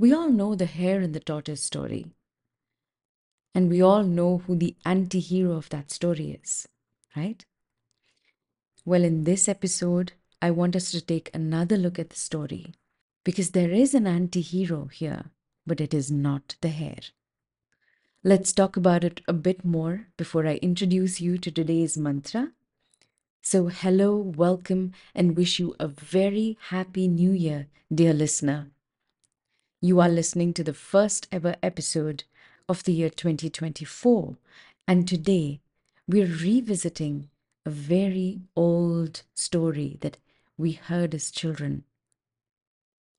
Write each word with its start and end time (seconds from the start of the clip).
We 0.00 0.14
all 0.14 0.30
know 0.30 0.54
the 0.54 0.64
hare 0.64 1.00
and 1.00 1.14
the 1.14 1.20
tortoise 1.20 1.62
story. 1.62 2.06
And 3.54 3.68
we 3.68 3.82
all 3.82 4.02
know 4.02 4.38
who 4.38 4.56
the 4.56 4.74
anti 4.82 5.20
hero 5.20 5.52
of 5.52 5.68
that 5.68 5.90
story 5.90 6.40
is, 6.42 6.66
right? 7.14 7.44
Well, 8.86 9.04
in 9.04 9.24
this 9.24 9.46
episode, 9.46 10.12
I 10.40 10.52
want 10.52 10.74
us 10.74 10.90
to 10.92 11.02
take 11.02 11.28
another 11.34 11.76
look 11.76 11.98
at 11.98 12.08
the 12.08 12.16
story 12.16 12.72
because 13.24 13.50
there 13.50 13.70
is 13.70 13.92
an 13.92 14.06
anti 14.06 14.40
hero 14.40 14.86
here, 14.86 15.26
but 15.66 15.82
it 15.82 15.92
is 15.92 16.10
not 16.10 16.56
the 16.62 16.70
hare. 16.70 17.10
Let's 18.24 18.54
talk 18.54 18.78
about 18.78 19.04
it 19.04 19.20
a 19.28 19.34
bit 19.34 19.66
more 19.66 20.06
before 20.16 20.46
I 20.46 20.54
introduce 20.62 21.20
you 21.20 21.36
to 21.36 21.50
today's 21.50 21.98
mantra. 21.98 22.52
So, 23.42 23.66
hello, 23.66 24.16
welcome, 24.16 24.92
and 25.14 25.36
wish 25.36 25.58
you 25.58 25.76
a 25.78 25.88
very 25.88 26.56
happy 26.70 27.06
new 27.06 27.32
year, 27.32 27.66
dear 27.94 28.14
listener. 28.14 28.70
You 29.82 29.98
are 30.00 30.10
listening 30.10 30.52
to 30.54 30.62
the 30.62 30.74
first 30.74 31.26
ever 31.32 31.56
episode 31.62 32.24
of 32.68 32.84
the 32.84 32.92
year 32.92 33.08
2024, 33.08 34.36
and 34.86 35.08
today 35.08 35.62
we're 36.06 36.26
revisiting 36.26 37.30
a 37.64 37.70
very 37.70 38.42
old 38.54 39.22
story 39.32 39.96
that 40.02 40.18
we 40.58 40.72
heard 40.72 41.14
as 41.14 41.30
children. 41.30 41.84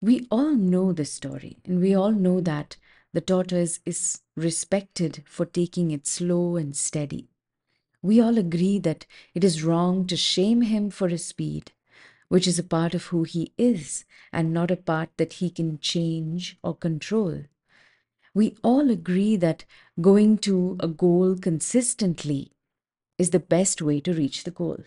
We 0.01 0.27
all 0.29 0.53
know 0.53 0.93
this 0.93 1.11
story, 1.11 1.57
and 1.65 1.81
we 1.81 1.95
all 1.95 2.11
know 2.11 2.39
that 2.41 2.77
the 3.11 3.21
tortoise 3.21 3.79
is 3.83 4.21
respected 4.35 5.23
for 5.25 5.47
taking 5.47 5.89
it 5.89 6.05
slow 6.05 6.57
and 6.57 6.75
steady. 6.75 7.29
We 8.03 8.21
all 8.21 8.37
agree 8.37 8.77
that 8.77 9.07
it 9.33 9.43
is 9.43 9.63
wrong 9.63 10.05
to 10.05 10.15
shame 10.15 10.61
him 10.61 10.91
for 10.91 11.07
his 11.07 11.25
speed, 11.25 11.71
which 12.31 12.47
is 12.47 12.57
a 12.57 12.63
part 12.63 12.93
of 12.93 13.07
who 13.07 13.23
he 13.23 13.51
is 13.57 14.05
and 14.31 14.53
not 14.53 14.71
a 14.71 14.77
part 14.77 15.09
that 15.17 15.33
he 15.33 15.49
can 15.49 15.77
change 15.79 16.57
or 16.63 16.73
control. 16.73 17.43
We 18.33 18.55
all 18.63 18.89
agree 18.89 19.35
that 19.35 19.65
going 19.99 20.37
to 20.47 20.77
a 20.79 20.87
goal 20.87 21.35
consistently 21.35 22.53
is 23.17 23.31
the 23.31 23.41
best 23.41 23.81
way 23.81 23.99
to 23.99 24.13
reach 24.13 24.45
the 24.45 24.51
goal. 24.51 24.77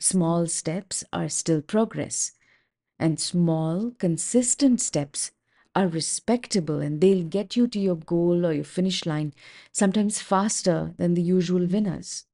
Small 0.00 0.46
steps 0.46 1.04
are 1.12 1.28
still 1.28 1.60
progress, 1.60 2.32
and 2.98 3.20
small, 3.20 3.90
consistent 3.98 4.80
steps 4.80 5.32
are 5.74 5.86
respectable 5.86 6.80
and 6.80 7.02
they'll 7.02 7.24
get 7.24 7.56
you 7.56 7.68
to 7.68 7.78
your 7.78 7.96
goal 7.96 8.46
or 8.46 8.54
your 8.54 8.64
finish 8.64 9.04
line 9.04 9.34
sometimes 9.70 10.22
faster 10.22 10.94
than 10.96 11.12
the 11.12 11.20
usual 11.20 11.66
winners. 11.66 12.24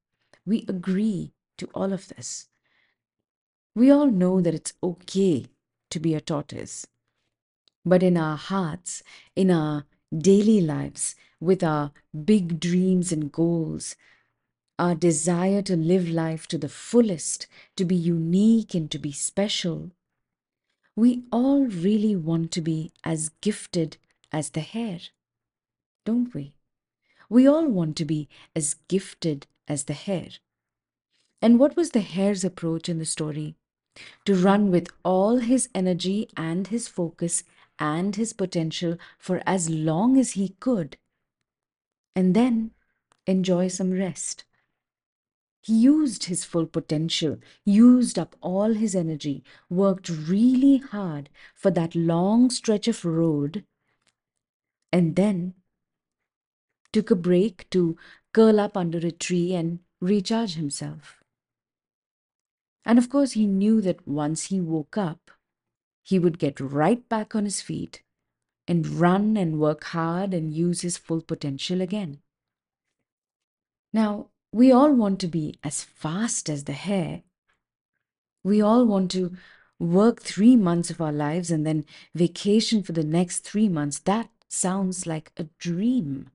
We 0.45 0.63
agree 0.69 1.33
to 1.57 1.67
all 1.73 1.91
of 1.91 2.07
this. 2.07 2.47
We 3.75 3.91
all 3.91 4.07
know 4.07 4.41
that 4.41 4.53
it's 4.53 4.73
okay 4.83 5.45
to 5.89 5.99
be 5.99 6.13
a 6.13 6.21
tortoise. 6.21 6.87
But 7.85 8.03
in 8.03 8.17
our 8.17 8.37
hearts, 8.37 9.03
in 9.35 9.49
our 9.51 9.85
daily 10.15 10.61
lives, 10.61 11.15
with 11.39 11.63
our 11.63 11.91
big 12.25 12.59
dreams 12.59 13.11
and 13.11 13.31
goals, 13.31 13.95
our 14.77 14.95
desire 14.95 15.61
to 15.63 15.75
live 15.75 16.09
life 16.09 16.47
to 16.47 16.57
the 16.57 16.69
fullest, 16.69 17.47
to 17.75 17.85
be 17.85 17.95
unique 17.95 18.73
and 18.73 18.89
to 18.91 18.99
be 18.99 19.11
special, 19.11 19.91
we 20.95 21.23
all 21.31 21.65
really 21.65 22.15
want 22.15 22.51
to 22.51 22.61
be 22.61 22.91
as 23.03 23.29
gifted 23.41 23.97
as 24.31 24.49
the 24.49 24.61
hare, 24.61 24.99
don't 26.05 26.33
we? 26.33 26.53
We 27.29 27.47
all 27.47 27.67
want 27.67 27.95
to 27.97 28.05
be 28.05 28.27
as 28.55 28.75
gifted 28.87 29.47
as 29.67 29.85
the 29.85 29.93
hare. 29.93 30.31
And 31.41 31.59
what 31.59 31.77
was 31.77 31.91
the 31.91 32.01
hare's 32.01 32.43
approach 32.43 32.89
in 32.89 32.99
the 32.99 33.05
story? 33.05 33.55
To 34.25 34.35
run 34.35 34.71
with 34.71 34.87
all 35.03 35.37
his 35.37 35.69
energy 35.73 36.29
and 36.37 36.67
his 36.67 36.87
focus 36.87 37.43
and 37.77 38.15
his 38.15 38.33
potential 38.33 38.97
for 39.17 39.41
as 39.45 39.69
long 39.69 40.17
as 40.17 40.31
he 40.31 40.49
could, 40.59 40.97
and 42.15 42.35
then 42.35 42.71
enjoy 43.25 43.67
some 43.67 43.91
rest. 43.91 44.43
He 45.61 45.73
used 45.73 46.25
his 46.25 46.45
full 46.45 46.65
potential, 46.65 47.37
used 47.65 48.17
up 48.17 48.35
all 48.41 48.73
his 48.73 48.95
energy, 48.95 49.43
worked 49.69 50.09
really 50.09 50.77
hard 50.77 51.29
for 51.53 51.69
that 51.71 51.95
long 51.95 52.49
stretch 52.49 52.87
of 52.87 53.03
road, 53.05 53.65
and 54.91 55.15
then 55.15 55.53
took 56.91 57.11
a 57.11 57.15
break 57.15 57.69
to 57.69 57.97
curl 58.33 58.59
up 58.59 58.75
under 58.75 58.99
a 58.99 59.11
tree 59.11 59.53
and 59.53 59.79
recharge 59.99 60.55
himself. 60.55 61.18
And 62.85 62.97
of 62.97 63.09
course, 63.09 63.33
he 63.33 63.45
knew 63.45 63.81
that 63.81 64.07
once 64.07 64.45
he 64.45 64.59
woke 64.59 64.97
up, 64.97 65.31
he 66.01 66.17
would 66.17 66.39
get 66.39 66.59
right 66.59 67.07
back 67.07 67.35
on 67.35 67.45
his 67.45 67.61
feet 67.61 68.01
and 68.67 68.87
run 68.87 69.35
and 69.37 69.59
work 69.59 69.83
hard 69.85 70.33
and 70.33 70.53
use 70.53 70.81
his 70.81 70.97
full 70.97 71.21
potential 71.21 71.81
again. 71.81 72.19
Now, 73.93 74.27
we 74.51 74.71
all 74.71 74.93
want 74.93 75.19
to 75.19 75.27
be 75.27 75.59
as 75.63 75.83
fast 75.83 76.49
as 76.49 76.63
the 76.63 76.73
hare. 76.73 77.23
We 78.43 78.61
all 78.61 78.85
want 78.85 79.11
to 79.11 79.35
work 79.79 80.21
three 80.21 80.55
months 80.55 80.89
of 80.89 81.01
our 81.01 81.11
lives 81.11 81.51
and 81.51 81.65
then 81.65 81.85
vacation 82.13 82.83
for 82.83 82.91
the 82.91 83.03
next 83.03 83.39
three 83.39 83.69
months. 83.69 83.99
That 83.99 84.29
sounds 84.47 85.05
like 85.05 85.31
a 85.37 85.45
dream. 85.57 86.31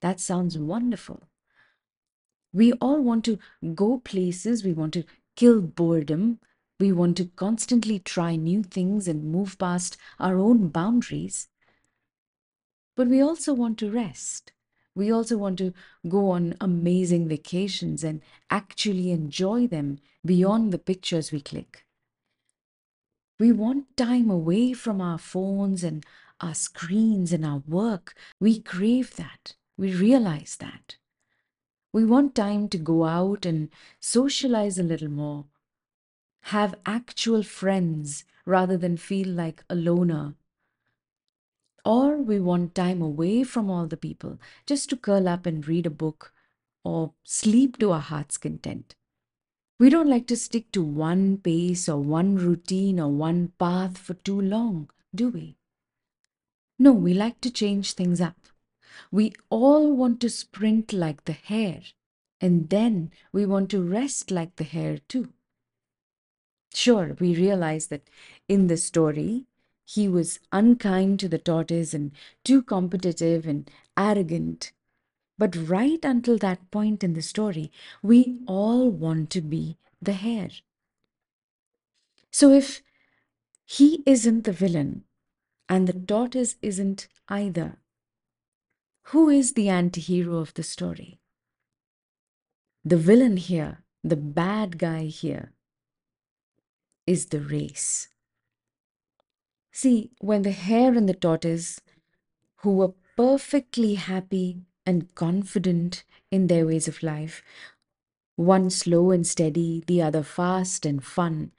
That 0.00 0.20
sounds 0.20 0.56
wonderful. 0.58 1.22
We 2.52 2.72
all 2.74 3.02
want 3.02 3.24
to 3.26 3.38
go 3.74 3.98
places. 3.98 4.64
We 4.64 4.72
want 4.72 4.94
to 4.94 5.04
kill 5.38 5.60
boredom. 5.60 6.40
We 6.80 6.90
want 6.90 7.16
to 7.18 7.26
constantly 7.36 8.00
try 8.00 8.34
new 8.34 8.64
things 8.64 9.06
and 9.06 9.30
move 9.30 9.56
past 9.56 9.96
our 10.18 10.36
own 10.36 10.68
boundaries. 10.68 11.46
But 12.96 13.06
we 13.06 13.20
also 13.20 13.54
want 13.54 13.78
to 13.78 13.90
rest. 13.90 14.50
We 14.96 15.12
also 15.12 15.38
want 15.38 15.58
to 15.58 15.72
go 16.08 16.30
on 16.30 16.56
amazing 16.60 17.28
vacations 17.28 18.02
and 18.02 18.20
actually 18.50 19.12
enjoy 19.12 19.68
them 19.68 20.00
beyond 20.26 20.72
the 20.72 20.78
pictures 20.78 21.30
we 21.30 21.40
click. 21.40 21.84
We 23.38 23.52
want 23.52 23.96
time 23.96 24.30
away 24.30 24.72
from 24.72 25.00
our 25.00 25.18
phones 25.18 25.84
and 25.84 26.04
our 26.40 26.54
screens 26.54 27.32
and 27.32 27.46
our 27.46 27.62
work. 27.68 28.16
We 28.40 28.58
crave 28.58 29.14
that. 29.14 29.54
We 29.76 29.94
realize 29.94 30.56
that. 30.58 30.96
We 31.98 32.04
want 32.04 32.36
time 32.36 32.68
to 32.68 32.78
go 32.78 33.06
out 33.06 33.44
and 33.44 33.70
socialize 33.98 34.78
a 34.78 34.84
little 34.84 35.10
more, 35.10 35.46
have 36.42 36.76
actual 36.86 37.42
friends 37.42 38.24
rather 38.46 38.76
than 38.76 38.96
feel 38.96 39.26
like 39.26 39.64
a 39.68 39.74
loner. 39.74 40.36
Or 41.84 42.18
we 42.18 42.38
want 42.38 42.76
time 42.76 43.02
away 43.02 43.42
from 43.42 43.68
all 43.68 43.88
the 43.88 43.96
people 43.96 44.38
just 44.64 44.90
to 44.90 44.96
curl 44.96 45.26
up 45.26 45.44
and 45.44 45.66
read 45.66 45.86
a 45.86 45.90
book 45.90 46.32
or 46.84 47.14
sleep 47.24 47.78
to 47.78 47.90
our 47.90 47.98
heart's 47.98 48.38
content. 48.38 48.94
We 49.80 49.90
don't 49.90 50.08
like 50.08 50.28
to 50.28 50.36
stick 50.36 50.70
to 50.70 50.84
one 50.84 51.38
pace 51.38 51.88
or 51.88 51.98
one 51.98 52.36
routine 52.36 53.00
or 53.00 53.10
one 53.10 53.54
path 53.58 53.98
for 53.98 54.14
too 54.14 54.40
long, 54.40 54.88
do 55.12 55.30
we? 55.30 55.56
No, 56.78 56.92
we 56.92 57.12
like 57.12 57.40
to 57.40 57.50
change 57.50 57.94
things 57.94 58.20
up. 58.20 58.36
We 59.10 59.32
all 59.50 59.94
want 59.94 60.20
to 60.20 60.30
sprint 60.30 60.92
like 60.92 61.24
the 61.24 61.32
hare, 61.32 61.82
and 62.40 62.68
then 62.70 63.10
we 63.32 63.46
want 63.46 63.70
to 63.70 63.82
rest 63.82 64.30
like 64.30 64.56
the 64.56 64.64
hare 64.64 64.98
too. 65.08 65.32
Sure, 66.74 67.16
we 67.18 67.34
realize 67.34 67.86
that 67.88 68.08
in 68.48 68.66
the 68.66 68.76
story, 68.76 69.46
he 69.84 70.08
was 70.08 70.38
unkind 70.52 71.18
to 71.20 71.28
the 71.28 71.38
tortoise 71.38 71.94
and 71.94 72.12
too 72.44 72.62
competitive 72.62 73.46
and 73.46 73.70
arrogant. 73.96 74.72
But 75.38 75.56
right 75.56 76.04
until 76.04 76.36
that 76.38 76.70
point 76.70 77.02
in 77.02 77.14
the 77.14 77.22
story, 77.22 77.72
we 78.02 78.40
all 78.46 78.90
want 78.90 79.30
to 79.30 79.40
be 79.40 79.78
the 80.02 80.12
hare. 80.12 80.50
So 82.30 82.52
if 82.52 82.82
he 83.64 84.02
isn't 84.04 84.44
the 84.44 84.52
villain 84.52 85.04
and 85.68 85.86
the 85.86 85.92
tortoise 85.92 86.56
isn't 86.60 87.08
either, 87.28 87.78
who 89.10 89.30
is 89.30 89.54
the 89.54 89.70
anti 89.70 90.02
hero 90.02 90.36
of 90.36 90.52
the 90.52 90.62
story? 90.62 91.18
The 92.84 92.98
villain 92.98 93.38
here, 93.38 93.84
the 94.04 94.16
bad 94.16 94.76
guy 94.78 95.04
here, 95.04 95.52
is 97.06 97.26
the 97.26 97.40
race. 97.40 98.08
See, 99.72 100.10
when 100.20 100.42
the 100.42 100.50
hare 100.50 100.92
and 100.92 101.08
the 101.08 101.14
tortoise, 101.14 101.80
who 102.56 102.72
were 102.72 102.92
perfectly 103.16 103.94
happy 103.94 104.62
and 104.84 105.14
confident 105.14 106.04
in 106.30 106.48
their 106.48 106.66
ways 106.66 106.86
of 106.86 107.02
life, 107.02 107.42
one 108.36 108.68
slow 108.68 109.10
and 109.10 109.26
steady, 109.26 109.82
the 109.86 110.02
other 110.02 110.22
fast 110.22 110.84
and 110.84 111.02
fun, 111.02 111.52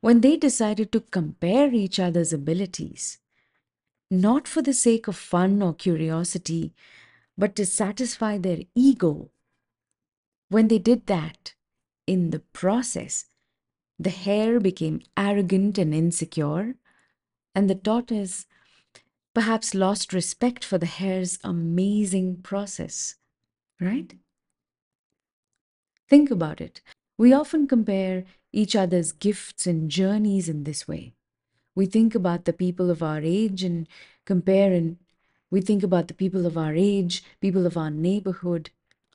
when 0.00 0.22
they 0.22 0.36
decided 0.36 0.90
to 0.90 1.00
compare 1.00 1.72
each 1.72 2.00
other's 2.00 2.32
abilities, 2.32 3.18
not 4.10 4.46
for 4.46 4.62
the 4.62 4.72
sake 4.72 5.08
of 5.08 5.16
fun 5.16 5.62
or 5.62 5.74
curiosity, 5.74 6.74
but 7.36 7.56
to 7.56 7.66
satisfy 7.66 8.38
their 8.38 8.60
ego, 8.74 9.30
when 10.48 10.68
they 10.68 10.78
did 10.78 11.06
that, 11.06 11.54
in 12.06 12.30
the 12.30 12.38
process, 12.38 13.26
the 13.98 14.10
hare 14.10 14.60
became 14.60 15.02
arrogant 15.16 15.76
and 15.76 15.92
insecure, 15.92 16.76
and 17.54 17.68
the 17.68 17.74
tortoise 17.74 18.46
perhaps 19.34 19.74
lost 19.74 20.12
respect 20.12 20.64
for 20.64 20.78
the 20.78 20.86
hare's 20.86 21.38
amazing 21.42 22.36
process, 22.42 23.16
right? 23.80 24.14
Think 26.08 26.30
about 26.30 26.60
it. 26.60 26.80
We 27.18 27.32
often 27.32 27.66
compare 27.66 28.24
each 28.52 28.76
other's 28.76 29.10
gifts 29.10 29.66
and 29.66 29.90
journeys 29.90 30.48
in 30.48 30.64
this 30.64 30.86
way. 30.86 31.15
We 31.76 31.86
think 31.86 32.16
about 32.16 32.46
the 32.46 32.52
people 32.52 32.90
of 32.90 33.02
our 33.02 33.20
age 33.22 33.62
and 33.62 33.86
compare, 34.24 34.72
and 34.72 34.96
we 35.50 35.60
think 35.60 35.84
about 35.84 36.08
the 36.08 36.14
people 36.14 36.46
of 36.46 36.58
our 36.58 36.74
age, 36.74 37.22
people 37.40 37.66
of 37.66 37.76
our 37.76 37.90
neighborhood, 37.90 38.70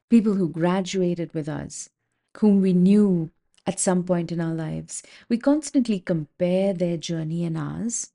people 0.09 0.35
who 0.35 0.47
graduated 0.47 1.33
with 1.33 1.49
us, 1.49 1.89
whom 2.37 2.61
we 2.61 2.71
knew 2.71 3.31
at 3.67 3.79
some 3.79 4.03
point 4.03 4.31
in 4.31 4.39
our 4.39 4.53
lives. 4.53 5.03
We 5.27 5.37
constantly 5.37 5.99
compare 5.99 6.73
their 6.73 6.97
journey 6.97 7.43
and 7.43 7.57
ours 7.57 8.11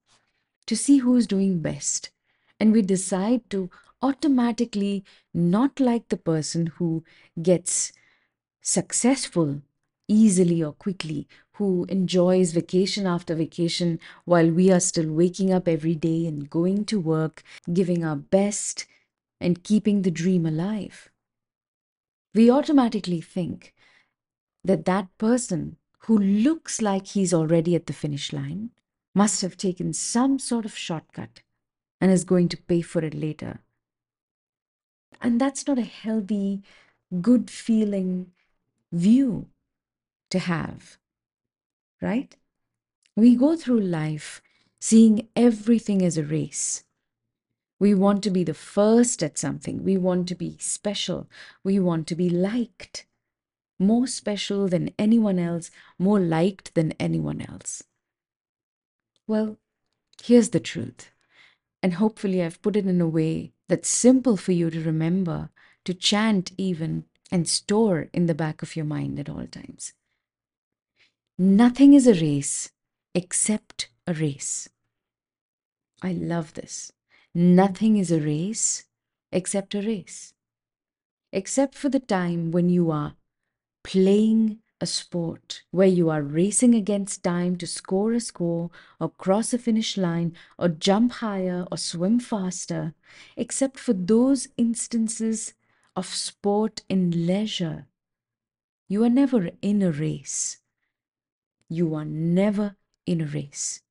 to 0.66 0.76
see 0.76 0.98
who's 0.98 1.26
doing 1.26 1.60
best. 1.60 2.10
And 2.58 2.72
we 2.72 2.82
decide 2.82 3.48
to 3.50 3.70
automatically 4.02 5.04
not 5.34 5.80
like 5.80 6.08
the 6.08 6.16
person 6.16 6.68
who 6.78 7.04
gets 7.40 7.92
successful 8.62 9.62
easily 10.08 10.62
or 10.62 10.72
quickly, 10.72 11.26
who 11.56 11.86
enjoys 11.88 12.52
vacation 12.52 13.06
after 13.06 13.34
vacation 13.34 13.98
while 14.24 14.50
we 14.50 14.70
are 14.70 14.80
still 14.80 15.10
waking 15.10 15.52
up 15.52 15.66
every 15.66 15.94
day 15.94 16.26
and 16.26 16.50
going 16.50 16.84
to 16.84 17.00
work, 17.00 17.42
giving 17.72 18.04
our 18.04 18.16
best, 18.16 18.86
and 19.40 19.64
keeping 19.64 20.02
the 20.02 20.10
dream 20.10 20.44
alive. 20.44 21.10
We 22.34 22.50
automatically 22.50 23.20
think 23.20 23.74
that 24.64 24.84
that 24.84 25.08
person 25.16 25.76
who 26.00 26.18
looks 26.18 26.82
like 26.82 27.06
he's 27.08 27.32
already 27.32 27.74
at 27.74 27.86
the 27.86 27.92
finish 27.92 28.32
line 28.32 28.70
must 29.14 29.40
have 29.40 29.56
taken 29.56 29.92
some 29.92 30.38
sort 30.38 30.66
of 30.66 30.76
shortcut 30.76 31.40
and 32.00 32.10
is 32.12 32.24
going 32.24 32.48
to 32.50 32.56
pay 32.56 32.82
for 32.82 33.02
it 33.02 33.14
later. 33.14 33.60
And 35.22 35.40
that's 35.40 35.66
not 35.66 35.78
a 35.78 35.82
healthy, 35.82 36.62
good 37.22 37.50
feeling 37.50 38.32
view 38.92 39.46
to 40.30 40.38
have, 40.38 40.98
right? 42.00 42.34
We 43.16 43.36
go 43.36 43.56
through 43.56 43.80
life 43.80 44.42
seeing 44.80 45.28
everything 45.34 46.04
as 46.04 46.18
a 46.18 46.22
race. 46.22 46.84
We 47.78 47.94
want 47.94 48.22
to 48.22 48.30
be 48.30 48.44
the 48.44 48.54
first 48.54 49.22
at 49.22 49.38
something. 49.38 49.84
We 49.84 49.96
want 49.96 50.28
to 50.28 50.34
be 50.34 50.56
special. 50.60 51.28
We 51.62 51.78
want 51.78 52.06
to 52.08 52.14
be 52.14 52.30
liked. 52.30 53.06
More 53.78 54.06
special 54.06 54.68
than 54.68 54.94
anyone 54.98 55.38
else, 55.38 55.70
more 55.98 56.20
liked 56.20 56.74
than 56.74 56.92
anyone 56.92 57.42
else. 57.42 57.82
Well, 59.26 59.58
here's 60.22 60.50
the 60.50 60.60
truth. 60.60 61.10
And 61.82 61.94
hopefully, 61.94 62.42
I've 62.42 62.62
put 62.62 62.76
it 62.76 62.86
in 62.86 63.00
a 63.00 63.08
way 63.08 63.52
that's 63.68 63.88
simple 63.88 64.36
for 64.36 64.52
you 64.52 64.70
to 64.70 64.82
remember, 64.82 65.50
to 65.84 65.92
chant 65.92 66.52
even, 66.56 67.04
and 67.30 67.48
store 67.48 68.08
in 68.12 68.26
the 68.26 68.34
back 68.34 68.62
of 68.62 68.76
your 68.76 68.86
mind 68.86 69.18
at 69.18 69.28
all 69.28 69.46
times. 69.46 69.92
Nothing 71.38 71.92
is 71.92 72.06
a 72.06 72.14
race 72.14 72.70
except 73.14 73.90
a 74.06 74.14
race. 74.14 74.70
I 76.00 76.12
love 76.12 76.54
this. 76.54 76.92
Nothing 77.34 77.98
is 77.98 78.10
a 78.10 78.20
race 78.20 78.86
except 79.30 79.74
a 79.74 79.82
race. 79.82 80.32
Except 81.34 81.74
for 81.74 81.90
the 81.90 82.00
time 82.00 82.52
when 82.52 82.70
you 82.70 82.90
are 82.90 83.16
playing 83.84 84.60
a 84.80 84.86
sport 84.86 85.62
where 85.72 85.86
you 85.86 86.08
are 86.08 86.22
racing 86.22 86.74
against 86.74 87.22
time 87.22 87.56
to 87.56 87.66
score 87.66 88.14
a 88.14 88.20
score 88.20 88.70
or 88.98 89.10
cross 89.10 89.52
a 89.52 89.58
finish 89.58 89.98
line 89.98 90.34
or 90.58 90.70
jump 90.70 91.12
higher 91.12 91.66
or 91.70 91.76
swim 91.76 92.18
faster, 92.18 92.94
except 93.36 93.78
for 93.78 93.92
those 93.92 94.48
instances 94.56 95.52
of 95.94 96.06
sport 96.06 96.80
in 96.88 97.26
leisure. 97.26 97.88
You 98.88 99.04
are 99.04 99.10
never 99.10 99.50
in 99.60 99.82
a 99.82 99.90
race. 99.90 100.62
You 101.68 101.94
are 101.94 102.04
never 102.04 102.76
in 103.06 103.20
a 103.20 103.26
race. 103.26 103.82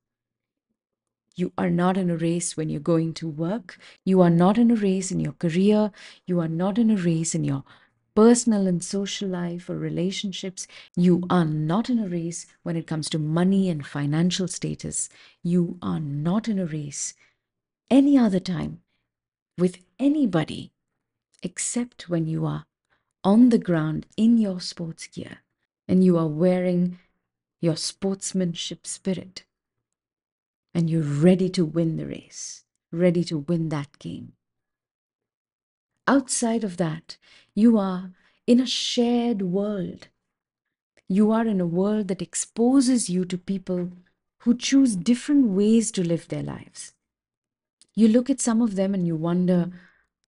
You 1.35 1.51
are 1.57 1.69
not 1.69 1.97
in 1.97 2.09
a 2.09 2.15
race 2.15 2.55
when 2.55 2.69
you're 2.69 2.79
going 2.79 3.13
to 3.15 3.27
work. 3.27 3.77
You 4.05 4.21
are 4.21 4.29
not 4.29 4.57
in 4.57 4.71
a 4.71 4.75
race 4.75 5.11
in 5.11 5.19
your 5.19 5.33
career. 5.33 5.91
You 6.25 6.39
are 6.39 6.47
not 6.47 6.77
in 6.77 6.89
a 6.89 6.95
race 6.95 7.35
in 7.35 7.43
your 7.43 7.63
personal 8.15 8.67
and 8.67 8.81
social 8.81 9.27
life 9.27 9.69
or 9.69 9.77
relationships. 9.77 10.65
You 10.95 11.23
are 11.29 11.43
not 11.43 11.89
in 11.89 11.99
a 11.99 12.07
race 12.07 12.45
when 12.63 12.77
it 12.77 12.87
comes 12.87 13.09
to 13.09 13.19
money 13.19 13.69
and 13.69 13.85
financial 13.85 14.47
status. 14.47 15.09
You 15.43 15.77
are 15.81 15.99
not 15.99 16.47
in 16.47 16.59
a 16.59 16.65
race 16.65 17.13
any 17.91 18.17
other 18.17 18.39
time 18.39 18.81
with 19.57 19.77
anybody 19.99 20.71
except 21.43 22.09
when 22.09 22.27
you 22.27 22.45
are 22.45 22.65
on 23.23 23.49
the 23.49 23.59
ground 23.59 24.05
in 24.17 24.37
your 24.37 24.59
sports 24.59 25.07
gear 25.07 25.39
and 25.87 26.03
you 26.03 26.17
are 26.17 26.27
wearing 26.27 26.97
your 27.65 27.75
sportsmanship 27.75 28.85
spirit 28.85 29.43
and 30.75 30.87
you're 30.87 31.01
ready 31.01 31.49
to 31.49 31.65
win 31.65 31.97
the 31.97 32.05
race, 32.05 32.63
ready 32.91 33.23
to 33.23 33.39
win 33.39 33.69
that 33.69 33.97
game. 33.97 34.33
Outside 36.07 36.63
of 36.63 36.77
that, 36.77 37.17
you 37.55 37.79
are 37.79 38.11
in 38.45 38.59
a 38.59 38.67
shared 38.67 39.41
world. 39.41 40.09
You 41.09 41.31
are 41.31 41.47
in 41.47 41.59
a 41.59 41.65
world 41.65 42.07
that 42.09 42.21
exposes 42.21 43.09
you 43.09 43.25
to 43.25 43.37
people 43.37 43.89
who 44.41 44.55
choose 44.55 44.95
different 44.95 45.47
ways 45.47 45.89
to 45.93 46.07
live 46.07 46.27
their 46.27 46.43
lives. 46.43 46.93
You 47.95 48.09
look 48.09 48.29
at 48.29 48.41
some 48.41 48.61
of 48.61 48.75
them 48.75 48.93
and 48.93 49.07
you 49.07 49.15
wonder, 49.15 49.71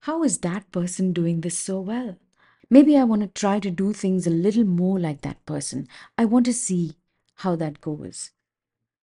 how 0.01 0.23
is 0.23 0.39
that 0.39 0.71
person 0.71 1.13
doing 1.13 1.41
this 1.41 1.57
so 1.57 1.81
well? 1.81 2.17
Maybe 2.67 2.97
I 2.97 3.03
want 3.03 3.21
to 3.21 3.27
try 3.27 3.59
to 3.59 3.69
do 3.69 3.93
things 3.93 4.25
a 4.25 4.31
little 4.31 4.63
more 4.63 4.99
like 4.99 5.21
that 5.21 5.45
person. 5.45 5.87
I 6.17 6.25
want 6.25 6.47
to 6.47 6.53
see 6.53 6.95
how 7.37 7.55
that 7.55 7.81
goes. 7.81 8.31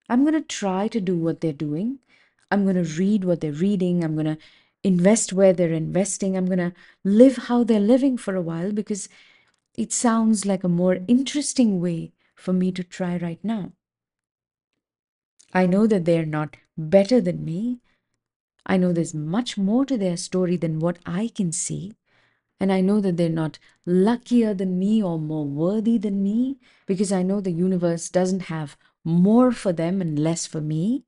I'm 0.08 0.22
going 0.22 0.34
to 0.34 0.42
try 0.42 0.88
to 0.88 1.00
do 1.00 1.16
what 1.16 1.40
they're 1.40 1.52
doing. 1.52 1.98
I'm 2.50 2.64
going 2.64 2.82
to 2.82 2.98
read 2.98 3.24
what 3.24 3.40
they're 3.40 3.52
reading. 3.52 4.04
I'm 4.04 4.14
going 4.14 4.26
to 4.26 4.38
invest 4.82 5.32
where 5.32 5.52
they're 5.52 5.72
investing. 5.72 6.36
I'm 6.36 6.46
going 6.46 6.58
to 6.58 6.72
live 7.02 7.36
how 7.48 7.64
they're 7.64 7.80
living 7.80 8.18
for 8.18 8.36
a 8.36 8.42
while 8.42 8.70
because 8.72 9.08
it 9.76 9.92
sounds 9.92 10.44
like 10.46 10.62
a 10.62 10.68
more 10.68 10.98
interesting 11.08 11.80
way 11.80 12.12
for 12.34 12.52
me 12.52 12.70
to 12.72 12.84
try 12.84 13.16
right 13.16 13.40
now. 13.42 13.72
I 15.52 15.66
know 15.66 15.86
that 15.86 16.04
they're 16.04 16.26
not 16.26 16.56
better 16.76 17.20
than 17.20 17.44
me. 17.44 17.80
I 18.66 18.76
know 18.76 18.92
there's 18.92 19.14
much 19.14 19.56
more 19.56 19.84
to 19.86 19.96
their 19.96 20.16
story 20.16 20.56
than 20.56 20.80
what 20.80 20.98
I 21.06 21.30
can 21.34 21.52
see. 21.52 21.92
And 22.60 22.72
I 22.72 22.80
know 22.80 23.00
that 23.00 23.16
they're 23.16 23.28
not 23.28 23.58
luckier 23.84 24.54
than 24.54 24.78
me 24.78 25.02
or 25.02 25.18
more 25.18 25.44
worthy 25.44 25.98
than 25.98 26.22
me 26.22 26.58
because 26.86 27.12
I 27.12 27.22
know 27.22 27.40
the 27.40 27.50
universe 27.50 28.08
doesn't 28.08 28.42
have 28.42 28.76
more 29.04 29.52
for 29.52 29.72
them 29.72 30.00
and 30.00 30.18
less 30.18 30.46
for 30.46 30.60
me. 30.60 31.04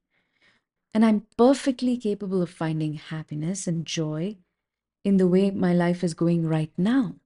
And 0.92 1.04
I'm 1.04 1.26
perfectly 1.36 1.96
capable 1.96 2.42
of 2.42 2.50
finding 2.50 2.94
happiness 2.94 3.66
and 3.66 3.86
joy 3.86 4.36
in 5.04 5.18
the 5.18 5.28
way 5.28 5.50
my 5.50 5.72
life 5.72 6.02
is 6.02 6.14
going 6.14 6.46
right 6.46 6.72
now. 6.76 7.16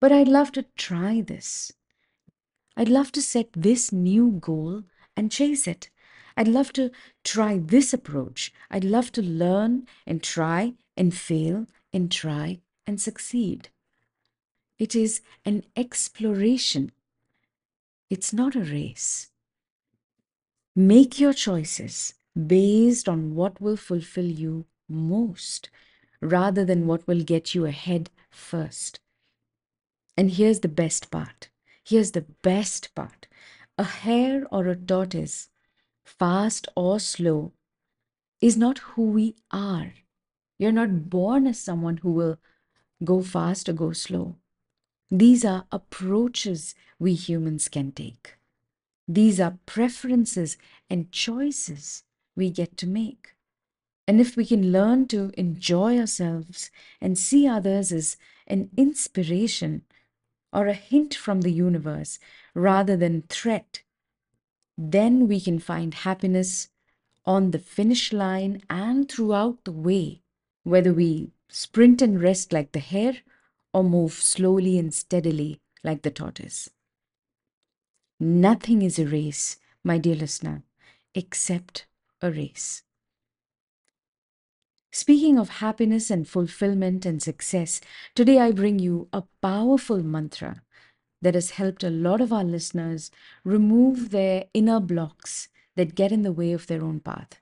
But 0.00 0.12
I'd 0.12 0.28
love 0.28 0.52
to 0.52 0.64
try 0.76 1.20
this. 1.20 1.72
I'd 2.76 2.88
love 2.88 3.12
to 3.12 3.22
set 3.22 3.48
this 3.54 3.92
new 3.92 4.32
goal 4.40 4.84
and 5.16 5.32
chase 5.32 5.66
it. 5.66 5.90
I'd 6.36 6.48
love 6.48 6.72
to 6.74 6.90
try 7.24 7.58
this 7.58 7.94
approach. 7.94 8.52
I'd 8.70 8.84
love 8.84 9.10
to 9.12 9.22
learn 9.22 9.86
and 10.06 10.22
try 10.22 10.74
and 10.96 11.14
fail 11.14 11.66
and 11.96 12.12
try 12.12 12.60
and 12.86 13.00
succeed. 13.00 13.70
It 14.78 14.94
is 14.94 15.22
an 15.46 15.64
exploration. 15.74 16.92
It's 18.10 18.34
not 18.34 18.54
a 18.54 18.60
race. 18.60 19.30
Make 20.76 21.18
your 21.18 21.32
choices 21.32 22.12
based 22.34 23.08
on 23.08 23.34
what 23.34 23.62
will 23.62 23.78
fulfill 23.78 24.26
you 24.26 24.66
most 24.90 25.70
rather 26.20 26.66
than 26.66 26.86
what 26.86 27.06
will 27.08 27.22
get 27.22 27.54
you 27.54 27.64
ahead 27.64 28.10
first. 28.28 29.00
And 30.18 30.32
here's 30.32 30.60
the 30.60 30.76
best 30.82 31.10
part. 31.10 31.48
Here's 31.82 32.10
the 32.10 32.26
best 32.42 32.94
part. 32.94 33.26
A 33.78 33.84
hare 33.84 34.44
or 34.50 34.66
a 34.66 34.76
tortoise, 34.76 35.48
fast 36.04 36.68
or 36.76 37.00
slow, 37.00 37.52
is 38.42 38.58
not 38.58 38.80
who 38.80 39.04
we 39.12 39.34
are. 39.50 39.94
You're 40.58 40.72
not 40.72 41.10
born 41.10 41.46
as 41.46 41.58
someone 41.58 41.98
who 41.98 42.12
will 42.12 42.38
go 43.04 43.22
fast 43.22 43.68
or 43.68 43.72
go 43.72 43.92
slow. 43.92 44.36
These 45.10 45.44
are 45.44 45.66
approaches 45.70 46.74
we 46.98 47.14
humans 47.14 47.68
can 47.68 47.92
take. 47.92 48.34
These 49.06 49.38
are 49.38 49.58
preferences 49.66 50.56
and 50.90 51.12
choices 51.12 52.02
we 52.34 52.50
get 52.50 52.76
to 52.78 52.86
make. 52.86 53.34
And 54.08 54.20
if 54.20 54.36
we 54.36 54.44
can 54.44 54.72
learn 54.72 55.06
to 55.08 55.32
enjoy 55.36 55.98
ourselves 55.98 56.70
and 57.00 57.18
see 57.18 57.46
others 57.46 57.92
as 57.92 58.16
an 58.46 58.70
inspiration 58.76 59.82
or 60.52 60.66
a 60.66 60.74
hint 60.74 61.14
from 61.14 61.40
the 61.42 61.52
universe 61.52 62.18
rather 62.54 62.96
than 62.96 63.22
threat, 63.28 63.82
then 64.78 65.26
we 65.28 65.40
can 65.40 65.58
find 65.58 65.92
happiness 65.92 66.68
on 67.24 67.50
the 67.50 67.58
finish 67.58 68.12
line 68.12 68.62
and 68.70 69.10
throughout 69.10 69.64
the 69.64 69.72
way, 69.72 70.22
whether 70.66 70.92
we 70.92 71.30
sprint 71.48 72.02
and 72.02 72.20
rest 72.20 72.52
like 72.52 72.72
the 72.72 72.80
hare 72.80 73.18
or 73.72 73.84
move 73.84 74.12
slowly 74.12 74.76
and 74.76 74.92
steadily 74.92 75.60
like 75.84 76.02
the 76.02 76.10
tortoise. 76.10 76.68
Nothing 78.18 78.82
is 78.82 78.98
a 78.98 79.06
race, 79.06 79.58
my 79.84 79.96
dear 79.96 80.16
listener, 80.16 80.64
except 81.14 81.86
a 82.20 82.32
race. 82.32 82.82
Speaking 84.90 85.38
of 85.38 85.60
happiness 85.60 86.10
and 86.10 86.26
fulfillment 86.26 87.06
and 87.06 87.22
success, 87.22 87.80
today 88.16 88.40
I 88.40 88.50
bring 88.50 88.80
you 88.80 89.08
a 89.12 89.22
powerful 89.40 90.02
mantra 90.02 90.62
that 91.22 91.34
has 91.34 91.50
helped 91.50 91.84
a 91.84 91.90
lot 91.90 92.20
of 92.20 92.32
our 92.32 92.42
listeners 92.42 93.12
remove 93.44 94.10
their 94.10 94.46
inner 94.52 94.80
blocks 94.80 95.48
that 95.76 95.94
get 95.94 96.10
in 96.10 96.22
the 96.22 96.32
way 96.32 96.52
of 96.52 96.66
their 96.66 96.82
own 96.82 96.98
path. 96.98 97.38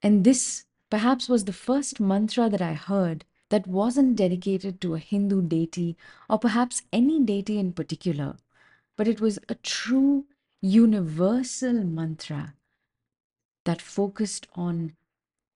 And 0.00 0.22
this 0.22 0.66
perhaps 0.90 1.28
was 1.28 1.44
the 1.44 1.52
first 1.52 2.00
mantra 2.00 2.50
that 2.50 2.60
I 2.60 2.74
heard 2.74 3.24
that 3.48 3.66
wasn't 3.66 4.16
dedicated 4.16 4.80
to 4.80 4.94
a 4.94 4.98
Hindu 4.98 5.42
deity 5.42 5.96
or 6.28 6.38
perhaps 6.38 6.82
any 6.92 7.20
deity 7.20 7.58
in 7.58 7.72
particular, 7.72 8.36
but 8.96 9.08
it 9.08 9.20
was 9.20 9.38
a 9.48 9.54
true 9.56 10.26
universal 10.60 11.84
mantra 11.84 12.54
that 13.64 13.80
focused 13.80 14.46
on 14.54 14.94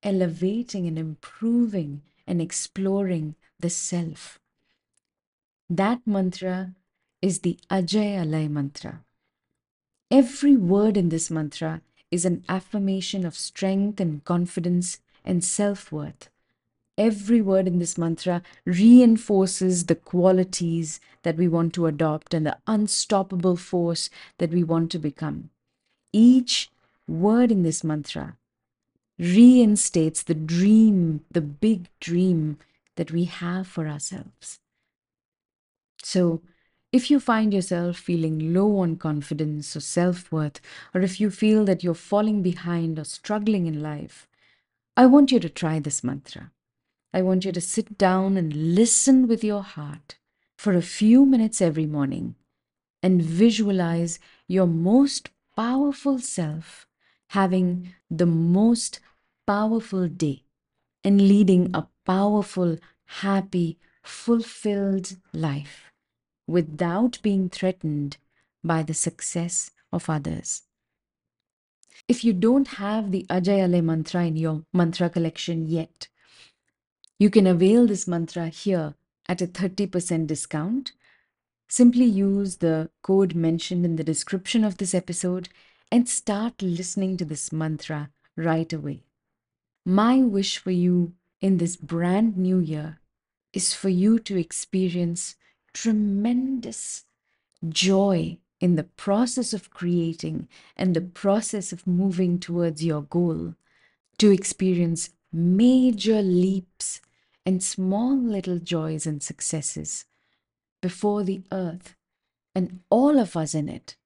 elevating 0.02 0.86
and 0.86 0.98
improving 0.98 2.02
and 2.26 2.40
exploring 2.40 3.34
the 3.58 3.70
self. 3.70 4.38
That 5.68 6.06
mantra 6.06 6.74
is 7.22 7.40
the 7.40 7.58
Ajai 7.70 8.18
Alai 8.18 8.50
mantra. 8.50 9.02
Every 10.10 10.56
word 10.56 10.96
in 10.96 11.08
this 11.08 11.30
mantra 11.30 11.80
is 12.10 12.24
an 12.24 12.44
affirmation 12.48 13.24
of 13.24 13.34
strength 13.34 14.00
and 14.00 14.22
confidence 14.24 15.00
and 15.24 15.44
self 15.44 15.90
worth. 15.90 16.28
Every 16.96 17.40
word 17.42 17.66
in 17.66 17.80
this 17.80 17.98
mantra 17.98 18.42
reinforces 18.64 19.86
the 19.86 19.96
qualities 19.96 21.00
that 21.22 21.36
we 21.36 21.48
want 21.48 21.74
to 21.74 21.86
adopt 21.86 22.34
and 22.34 22.46
the 22.46 22.58
unstoppable 22.66 23.56
force 23.56 24.10
that 24.38 24.50
we 24.50 24.62
want 24.62 24.92
to 24.92 24.98
become. 24.98 25.50
Each 26.12 26.70
word 27.08 27.50
in 27.50 27.64
this 27.64 27.82
mantra 27.82 28.36
reinstates 29.18 30.22
the 30.22 30.34
dream, 30.34 31.24
the 31.30 31.40
big 31.40 31.88
dream 32.00 32.58
that 32.96 33.10
we 33.10 33.24
have 33.24 33.66
for 33.66 33.88
ourselves. 33.88 34.60
So, 36.02 36.42
if 36.92 37.10
you 37.10 37.18
find 37.18 37.52
yourself 37.52 37.96
feeling 37.96 38.54
low 38.54 38.78
on 38.78 38.96
confidence 38.96 39.74
or 39.74 39.80
self 39.80 40.30
worth, 40.30 40.60
or 40.94 41.00
if 41.00 41.20
you 41.20 41.28
feel 41.28 41.64
that 41.64 41.82
you're 41.82 41.94
falling 41.94 42.40
behind 42.40 43.00
or 43.00 43.04
struggling 43.04 43.66
in 43.66 43.82
life, 43.82 44.28
I 44.96 45.06
want 45.06 45.32
you 45.32 45.40
to 45.40 45.48
try 45.48 45.80
this 45.80 46.04
mantra. 46.04 46.52
I 47.12 47.22
want 47.22 47.44
you 47.44 47.52
to 47.52 47.60
sit 47.60 47.98
down 47.98 48.36
and 48.36 48.74
listen 48.74 49.26
with 49.26 49.42
your 49.42 49.62
heart 49.62 50.18
for 50.56 50.72
a 50.72 50.82
few 50.82 51.26
minutes 51.26 51.60
every 51.60 51.86
morning 51.86 52.36
and 53.02 53.22
visualize 53.22 54.18
your 54.48 54.66
most 54.66 55.30
powerful 55.56 56.18
self 56.18 56.86
having 57.28 57.94
the 58.10 58.26
most 58.26 59.00
powerful 59.46 60.08
day 60.08 60.44
and 61.02 61.20
leading 61.20 61.70
a 61.74 61.86
powerful, 62.04 62.78
happy, 63.06 63.78
fulfilled 64.02 65.16
life 65.32 65.92
without 66.46 67.18
being 67.22 67.48
threatened 67.48 68.16
by 68.62 68.82
the 68.82 68.94
success 68.94 69.70
of 69.92 70.08
others. 70.08 70.62
If 72.08 72.24
you 72.24 72.32
don't 72.32 72.68
have 72.68 73.10
the 73.10 73.26
Ajai 73.30 73.60
Alai 73.60 73.82
mantra 73.82 74.26
in 74.26 74.36
your 74.36 74.64
mantra 74.72 75.08
collection 75.08 75.66
yet, 75.66 76.08
you 77.18 77.30
can 77.30 77.46
avail 77.46 77.86
this 77.86 78.06
mantra 78.06 78.48
here 78.48 78.94
at 79.28 79.40
a 79.40 79.46
30% 79.46 80.26
discount. 80.26 80.92
Simply 81.68 82.04
use 82.04 82.56
the 82.56 82.90
code 83.02 83.34
mentioned 83.34 83.84
in 83.84 83.96
the 83.96 84.04
description 84.04 84.64
of 84.64 84.76
this 84.76 84.94
episode 84.94 85.48
and 85.90 86.08
start 86.08 86.60
listening 86.60 87.16
to 87.16 87.24
this 87.24 87.52
mantra 87.52 88.10
right 88.36 88.72
away. 88.72 89.04
My 89.86 90.18
wish 90.18 90.58
for 90.58 90.70
you 90.70 91.14
in 91.40 91.58
this 91.58 91.76
brand 91.76 92.36
new 92.36 92.58
year 92.58 92.98
is 93.52 93.72
for 93.72 93.88
you 93.88 94.18
to 94.18 94.38
experience 94.38 95.36
tremendous 95.72 97.04
joy 97.68 98.38
in 98.64 98.76
the 98.76 98.90
process 98.96 99.52
of 99.52 99.68
creating 99.68 100.48
and 100.74 100.96
the 100.96 101.00
process 101.02 101.70
of 101.70 101.86
moving 101.86 102.38
towards 102.38 102.82
your 102.82 103.02
goal, 103.02 103.54
to 104.16 104.30
experience 104.30 105.10
major 105.30 106.22
leaps 106.22 107.02
and 107.44 107.62
small 107.62 108.16
little 108.16 108.58
joys 108.58 109.06
and 109.06 109.22
successes 109.22 110.06
before 110.80 111.22
the 111.24 111.42
earth 111.52 111.94
and 112.54 112.80
all 112.88 113.18
of 113.18 113.36
us 113.36 113.54
in 113.54 113.68
it 113.68 113.96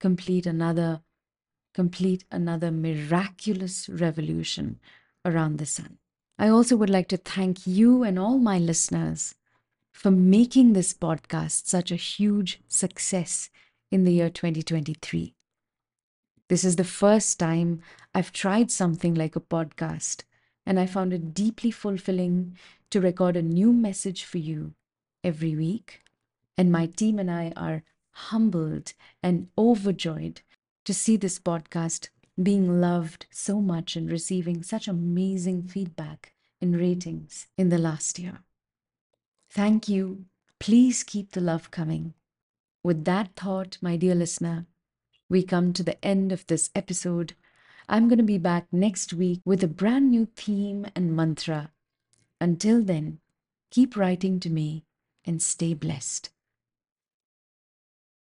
complete 0.00 0.46
another 0.46 1.00
complete 1.72 2.24
another 2.32 2.72
miraculous 2.72 3.88
revolution 3.88 4.80
around 5.24 5.58
the 5.58 5.66
sun. 5.66 5.96
I 6.36 6.48
also 6.48 6.74
would 6.74 6.90
like 6.90 7.06
to 7.10 7.18
thank 7.18 7.68
you 7.68 8.02
and 8.02 8.18
all 8.18 8.38
my 8.38 8.58
listeners 8.58 9.36
for 9.92 10.10
making 10.10 10.72
this 10.72 10.92
podcast 10.92 11.68
such 11.68 11.92
a 11.92 12.06
huge 12.16 12.60
success 12.66 13.48
in 13.90 14.04
the 14.04 14.12
year 14.12 14.30
2023. 14.30 15.34
This 16.48 16.64
is 16.64 16.76
the 16.76 16.84
first 16.84 17.38
time 17.38 17.82
I've 18.14 18.32
tried 18.32 18.70
something 18.70 19.14
like 19.14 19.36
a 19.36 19.40
podcast, 19.40 20.24
and 20.64 20.80
I 20.80 20.86
found 20.86 21.12
it 21.12 21.34
deeply 21.34 21.70
fulfilling 21.70 22.56
to 22.90 23.00
record 23.00 23.36
a 23.36 23.42
new 23.42 23.72
message 23.72 24.24
for 24.24 24.38
you 24.38 24.74
every 25.22 25.54
week. 25.54 26.02
And 26.56 26.72
my 26.72 26.86
team 26.86 27.18
and 27.18 27.30
I 27.30 27.52
are 27.54 27.82
humbled 28.10 28.94
and 29.22 29.48
overjoyed 29.56 30.40
to 30.84 30.94
see 30.94 31.16
this 31.16 31.38
podcast 31.38 32.08
being 32.42 32.80
loved 32.80 33.26
so 33.30 33.60
much 33.60 33.96
and 33.96 34.10
receiving 34.10 34.62
such 34.62 34.88
amazing 34.88 35.64
feedback 35.64 36.32
and 36.60 36.76
ratings 36.76 37.46
in 37.56 37.68
the 37.68 37.78
last 37.78 38.18
year. 38.18 38.40
Thank 39.50 39.88
you. 39.88 40.24
Please 40.58 41.04
keep 41.04 41.32
the 41.32 41.40
love 41.40 41.70
coming. 41.70 42.14
With 42.82 43.04
that 43.04 43.34
thought, 43.34 43.78
my 43.80 43.96
dear 43.96 44.14
listener, 44.14 44.66
we 45.28 45.42
come 45.42 45.72
to 45.72 45.82
the 45.82 46.02
end 46.04 46.32
of 46.32 46.46
this 46.46 46.70
episode. 46.74 47.34
I'm 47.88 48.08
going 48.08 48.18
to 48.18 48.24
be 48.24 48.38
back 48.38 48.66
next 48.70 49.12
week 49.12 49.40
with 49.44 49.62
a 49.64 49.68
brand 49.68 50.10
new 50.10 50.26
theme 50.36 50.86
and 50.94 51.14
mantra. 51.14 51.72
Until 52.40 52.82
then, 52.82 53.18
keep 53.70 53.96
writing 53.96 54.40
to 54.40 54.50
me 54.50 54.84
and 55.24 55.42
stay 55.42 55.74
blessed. 55.74 56.30